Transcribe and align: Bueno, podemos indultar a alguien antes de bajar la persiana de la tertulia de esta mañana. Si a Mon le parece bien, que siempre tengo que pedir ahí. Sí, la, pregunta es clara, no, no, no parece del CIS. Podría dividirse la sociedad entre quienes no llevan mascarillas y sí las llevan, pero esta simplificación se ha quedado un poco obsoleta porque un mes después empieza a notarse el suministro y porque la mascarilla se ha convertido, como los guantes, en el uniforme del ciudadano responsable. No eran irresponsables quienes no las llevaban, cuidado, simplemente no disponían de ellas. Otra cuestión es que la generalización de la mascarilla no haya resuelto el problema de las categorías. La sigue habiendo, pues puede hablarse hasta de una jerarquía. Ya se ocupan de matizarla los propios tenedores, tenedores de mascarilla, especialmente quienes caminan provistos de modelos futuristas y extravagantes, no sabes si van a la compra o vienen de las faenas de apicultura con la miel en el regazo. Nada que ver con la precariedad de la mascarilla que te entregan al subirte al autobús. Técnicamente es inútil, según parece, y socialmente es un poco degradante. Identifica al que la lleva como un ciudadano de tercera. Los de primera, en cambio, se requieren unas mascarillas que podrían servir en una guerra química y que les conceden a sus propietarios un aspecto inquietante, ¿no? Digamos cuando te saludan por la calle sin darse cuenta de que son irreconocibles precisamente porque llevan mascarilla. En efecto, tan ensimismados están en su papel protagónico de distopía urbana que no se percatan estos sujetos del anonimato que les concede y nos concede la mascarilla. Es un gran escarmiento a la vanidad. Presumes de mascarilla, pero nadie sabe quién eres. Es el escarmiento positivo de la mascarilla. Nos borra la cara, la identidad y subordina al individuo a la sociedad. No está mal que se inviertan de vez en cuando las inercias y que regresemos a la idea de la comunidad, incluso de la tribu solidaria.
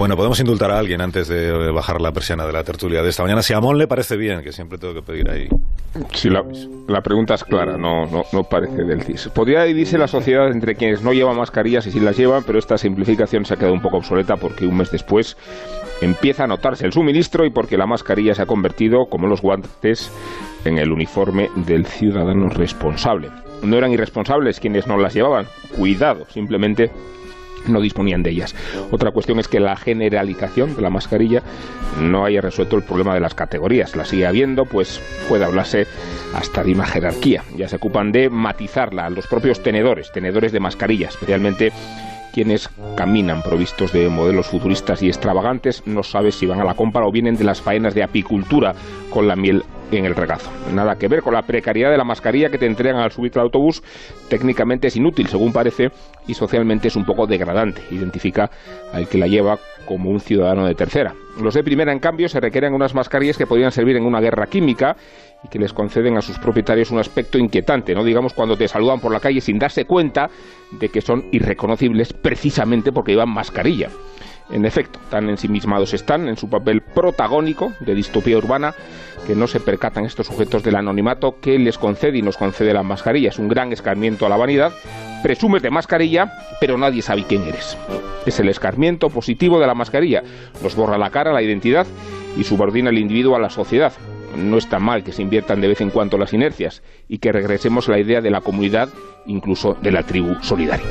Bueno, 0.00 0.16
podemos 0.16 0.40
indultar 0.40 0.70
a 0.70 0.78
alguien 0.78 1.02
antes 1.02 1.28
de 1.28 1.70
bajar 1.72 2.00
la 2.00 2.10
persiana 2.10 2.46
de 2.46 2.54
la 2.54 2.64
tertulia 2.64 3.02
de 3.02 3.10
esta 3.10 3.22
mañana. 3.22 3.42
Si 3.42 3.52
a 3.52 3.60
Mon 3.60 3.76
le 3.76 3.86
parece 3.86 4.16
bien, 4.16 4.40
que 4.40 4.50
siempre 4.50 4.78
tengo 4.78 4.94
que 4.94 5.02
pedir 5.02 5.28
ahí. 5.30 5.46
Sí, 6.14 6.30
la, 6.30 7.02
pregunta 7.02 7.34
es 7.34 7.44
clara, 7.44 7.76
no, 7.76 8.06
no, 8.06 8.22
no 8.32 8.44
parece 8.44 8.82
del 8.82 9.02
CIS. 9.02 9.28
Podría 9.28 9.62
dividirse 9.64 9.98
la 9.98 10.08
sociedad 10.08 10.50
entre 10.50 10.74
quienes 10.74 11.02
no 11.02 11.12
llevan 11.12 11.36
mascarillas 11.36 11.86
y 11.86 11.90
sí 11.90 12.00
las 12.00 12.16
llevan, 12.16 12.44
pero 12.46 12.58
esta 12.58 12.78
simplificación 12.78 13.44
se 13.44 13.52
ha 13.52 13.56
quedado 13.58 13.74
un 13.74 13.82
poco 13.82 13.98
obsoleta 13.98 14.36
porque 14.36 14.64
un 14.64 14.78
mes 14.78 14.90
después 14.90 15.36
empieza 16.00 16.44
a 16.44 16.46
notarse 16.46 16.86
el 16.86 16.94
suministro 16.94 17.44
y 17.44 17.50
porque 17.50 17.76
la 17.76 17.84
mascarilla 17.84 18.34
se 18.34 18.40
ha 18.40 18.46
convertido, 18.46 19.04
como 19.04 19.26
los 19.26 19.42
guantes, 19.42 20.10
en 20.64 20.78
el 20.78 20.92
uniforme 20.92 21.50
del 21.56 21.84
ciudadano 21.84 22.48
responsable. 22.48 23.28
No 23.62 23.76
eran 23.76 23.92
irresponsables 23.92 24.60
quienes 24.60 24.86
no 24.86 24.96
las 24.96 25.12
llevaban, 25.12 25.44
cuidado, 25.76 26.24
simplemente 26.30 26.90
no 27.66 27.80
disponían 27.80 28.22
de 28.22 28.30
ellas. 28.30 28.54
Otra 28.90 29.10
cuestión 29.10 29.38
es 29.38 29.48
que 29.48 29.60
la 29.60 29.76
generalización 29.76 30.74
de 30.74 30.82
la 30.82 30.90
mascarilla 30.90 31.42
no 32.00 32.24
haya 32.24 32.40
resuelto 32.40 32.76
el 32.76 32.82
problema 32.82 33.14
de 33.14 33.20
las 33.20 33.34
categorías. 33.34 33.96
La 33.96 34.04
sigue 34.04 34.26
habiendo, 34.26 34.64
pues 34.64 35.00
puede 35.28 35.44
hablarse 35.44 35.86
hasta 36.34 36.62
de 36.62 36.72
una 36.72 36.86
jerarquía. 36.86 37.44
Ya 37.56 37.68
se 37.68 37.76
ocupan 37.76 38.12
de 38.12 38.30
matizarla 38.30 39.10
los 39.10 39.26
propios 39.26 39.62
tenedores, 39.62 40.12
tenedores 40.12 40.52
de 40.52 40.60
mascarilla, 40.60 41.08
especialmente 41.08 41.72
quienes 42.32 42.68
caminan 42.96 43.42
provistos 43.42 43.92
de 43.92 44.08
modelos 44.08 44.46
futuristas 44.46 45.02
y 45.02 45.08
extravagantes, 45.08 45.82
no 45.86 46.02
sabes 46.02 46.34
si 46.34 46.46
van 46.46 46.60
a 46.60 46.64
la 46.64 46.74
compra 46.74 47.06
o 47.06 47.12
vienen 47.12 47.36
de 47.36 47.44
las 47.44 47.60
faenas 47.60 47.94
de 47.94 48.02
apicultura 48.02 48.74
con 49.10 49.28
la 49.28 49.36
miel 49.36 49.62
en 49.90 50.04
el 50.04 50.14
regazo. 50.14 50.50
Nada 50.72 50.96
que 50.96 51.08
ver 51.08 51.22
con 51.22 51.34
la 51.34 51.42
precariedad 51.42 51.90
de 51.90 51.98
la 51.98 52.04
mascarilla 52.04 52.50
que 52.50 52.58
te 52.58 52.66
entregan 52.66 53.00
al 53.00 53.12
subirte 53.12 53.38
al 53.38 53.46
autobús. 53.46 53.82
Técnicamente 54.28 54.88
es 54.88 54.96
inútil, 54.96 55.28
según 55.28 55.52
parece, 55.52 55.90
y 56.26 56.34
socialmente 56.34 56.88
es 56.88 56.96
un 56.96 57.04
poco 57.04 57.26
degradante. 57.26 57.82
Identifica 57.90 58.50
al 58.92 59.08
que 59.08 59.18
la 59.18 59.26
lleva 59.26 59.58
como 59.90 60.08
un 60.08 60.20
ciudadano 60.20 60.68
de 60.68 60.76
tercera. 60.76 61.16
Los 61.42 61.54
de 61.54 61.64
primera, 61.64 61.90
en 61.90 61.98
cambio, 61.98 62.28
se 62.28 62.38
requieren 62.38 62.74
unas 62.74 62.94
mascarillas 62.94 63.36
que 63.36 63.44
podrían 63.44 63.72
servir 63.72 63.96
en 63.96 64.04
una 64.04 64.20
guerra 64.20 64.46
química 64.46 64.96
y 65.42 65.48
que 65.48 65.58
les 65.58 65.72
conceden 65.72 66.16
a 66.16 66.22
sus 66.22 66.38
propietarios 66.38 66.92
un 66.92 67.00
aspecto 67.00 67.38
inquietante, 67.38 67.92
¿no? 67.92 68.04
Digamos 68.04 68.32
cuando 68.32 68.56
te 68.56 68.68
saludan 68.68 69.00
por 69.00 69.10
la 69.10 69.18
calle 69.18 69.40
sin 69.40 69.58
darse 69.58 69.86
cuenta 69.86 70.30
de 70.70 70.90
que 70.90 71.00
son 71.00 71.24
irreconocibles 71.32 72.12
precisamente 72.12 72.92
porque 72.92 73.10
llevan 73.10 73.30
mascarilla. 73.30 73.88
En 74.52 74.64
efecto, 74.64 75.00
tan 75.10 75.28
ensimismados 75.28 75.92
están 75.92 76.28
en 76.28 76.36
su 76.36 76.48
papel 76.48 76.82
protagónico 76.82 77.72
de 77.80 77.96
distopía 77.96 78.38
urbana 78.38 78.72
que 79.26 79.34
no 79.34 79.48
se 79.48 79.58
percatan 79.58 80.04
estos 80.04 80.28
sujetos 80.28 80.62
del 80.62 80.76
anonimato 80.76 81.40
que 81.40 81.58
les 81.58 81.78
concede 81.78 82.18
y 82.18 82.22
nos 82.22 82.36
concede 82.36 82.72
la 82.72 82.84
mascarilla. 82.84 83.30
Es 83.30 83.40
un 83.40 83.48
gran 83.48 83.72
escarmiento 83.72 84.24
a 84.24 84.28
la 84.28 84.36
vanidad. 84.36 84.72
Presumes 85.24 85.62
de 85.62 85.70
mascarilla, 85.70 86.30
pero 86.60 86.78
nadie 86.78 87.02
sabe 87.02 87.24
quién 87.24 87.42
eres. 87.42 87.76
Es 88.26 88.38
el 88.40 88.48
escarmiento 88.48 89.10
positivo 89.10 89.58
de 89.60 89.66
la 89.66 89.74
mascarilla. 89.74 90.22
Nos 90.62 90.76
borra 90.76 90.98
la 90.98 91.10
cara, 91.10 91.32
la 91.32 91.42
identidad 91.42 91.86
y 92.36 92.44
subordina 92.44 92.90
al 92.90 92.98
individuo 92.98 93.36
a 93.36 93.40
la 93.40 93.50
sociedad. 93.50 93.92
No 94.36 94.58
está 94.58 94.78
mal 94.78 95.02
que 95.02 95.12
se 95.12 95.22
inviertan 95.22 95.60
de 95.60 95.68
vez 95.68 95.80
en 95.80 95.90
cuando 95.90 96.18
las 96.18 96.32
inercias 96.32 96.82
y 97.08 97.18
que 97.18 97.32
regresemos 97.32 97.88
a 97.88 97.92
la 97.92 98.00
idea 98.00 98.20
de 98.20 98.30
la 98.30 98.40
comunidad, 98.40 98.88
incluso 99.26 99.76
de 99.80 99.90
la 99.90 100.04
tribu 100.04 100.36
solidaria. 100.42 100.86